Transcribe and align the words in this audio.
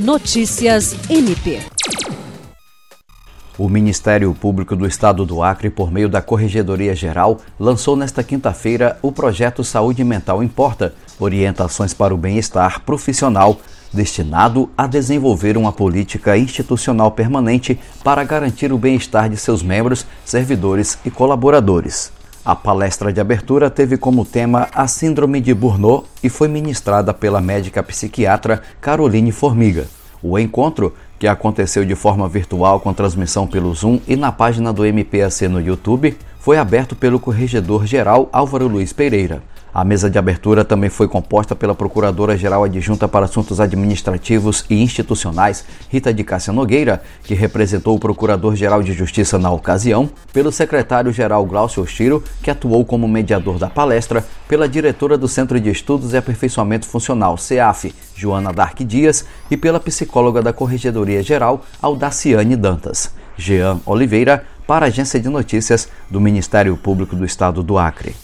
Notícias 0.00 0.96
MP. 1.10 1.60
O 3.58 3.68
Ministério 3.68 4.32
Público 4.32 4.74
do 4.74 4.86
Estado 4.86 5.26
do 5.26 5.42
Acre, 5.42 5.68
por 5.68 5.92
meio 5.92 6.08
da 6.08 6.22
Corregedoria 6.22 6.96
Geral, 6.96 7.38
lançou 7.58 7.94
nesta 7.94 8.24
quinta-feira 8.24 8.98
o 9.02 9.12
projeto 9.12 9.62
Saúde 9.62 10.02
Mental 10.02 10.42
Importa 10.42 10.94
Orientações 11.18 11.92
para 11.92 12.14
o 12.14 12.16
Bem-Estar 12.16 12.80
Profissional, 12.80 13.60
destinado 13.92 14.70
a 14.74 14.86
desenvolver 14.86 15.58
uma 15.58 15.70
política 15.70 16.34
institucional 16.38 17.10
permanente 17.10 17.78
para 18.02 18.24
garantir 18.24 18.72
o 18.72 18.78
bem-estar 18.78 19.28
de 19.28 19.36
seus 19.36 19.62
membros, 19.62 20.06
servidores 20.24 20.98
e 21.04 21.10
colaboradores. 21.10 22.10
A 22.50 22.56
palestra 22.56 23.12
de 23.12 23.20
abertura 23.20 23.70
teve 23.70 23.96
como 23.96 24.24
tema 24.24 24.66
a 24.74 24.88
Síndrome 24.88 25.40
de 25.40 25.54
Burnout 25.54 26.08
e 26.20 26.28
foi 26.28 26.48
ministrada 26.48 27.14
pela 27.14 27.40
médica 27.40 27.80
psiquiatra 27.80 28.60
Caroline 28.80 29.30
Formiga. 29.30 29.86
O 30.20 30.36
encontro, 30.36 30.92
que 31.16 31.28
aconteceu 31.28 31.84
de 31.84 31.94
forma 31.94 32.28
virtual 32.28 32.80
com 32.80 32.92
transmissão 32.92 33.46
pelo 33.46 33.72
Zoom 33.72 34.00
e 34.04 34.16
na 34.16 34.32
página 34.32 34.72
do 34.72 34.84
MPAC 34.84 35.46
no 35.46 35.60
YouTube, 35.60 36.18
foi 36.40 36.58
aberto 36.58 36.96
pelo 36.96 37.20
corregedor-geral 37.20 38.28
Álvaro 38.32 38.66
Luiz 38.66 38.92
Pereira. 38.92 39.44
A 39.72 39.84
mesa 39.84 40.10
de 40.10 40.18
abertura 40.18 40.64
também 40.64 40.90
foi 40.90 41.06
composta 41.06 41.54
pela 41.54 41.76
Procuradora-Geral 41.76 42.64
Adjunta 42.64 43.06
para 43.06 43.26
Assuntos 43.26 43.60
Administrativos 43.60 44.64
e 44.68 44.82
Institucionais, 44.82 45.64
Rita 45.88 46.12
de 46.12 46.24
Cássia 46.24 46.52
Nogueira, 46.52 47.00
que 47.22 47.34
representou 47.34 47.94
o 47.94 47.98
Procurador-Geral 48.00 48.82
de 48.82 48.92
Justiça 48.92 49.38
na 49.38 49.50
ocasião, 49.50 50.10
pelo 50.32 50.50
Secretário-Geral 50.50 51.46
Glaucio 51.46 51.84
Ostiro, 51.84 52.22
que 52.42 52.50
atuou 52.50 52.84
como 52.84 53.06
mediador 53.06 53.58
da 53.58 53.70
palestra, 53.70 54.26
pela 54.48 54.68
diretora 54.68 55.16
do 55.16 55.28
Centro 55.28 55.60
de 55.60 55.70
Estudos 55.70 56.12
e 56.12 56.16
Aperfeiçoamento 56.16 56.86
Funcional, 56.86 57.38
CEAF, 57.38 57.94
Joana 58.16 58.52
Dark 58.52 58.80
Dias, 58.80 59.24
e 59.48 59.56
pela 59.56 59.78
psicóloga 59.78 60.42
da 60.42 60.52
Corregedoria-Geral, 60.52 61.64
Aldaciane 61.80 62.56
Dantas. 62.56 63.14
Jean 63.36 63.80
Oliveira, 63.86 64.44
para 64.66 64.86
a 64.86 64.88
Agência 64.88 65.20
de 65.20 65.28
Notícias 65.28 65.88
do 66.10 66.20
Ministério 66.20 66.76
Público 66.76 67.14
do 67.14 67.24
Estado 67.24 67.62
do 67.62 67.78
Acre. 67.78 68.14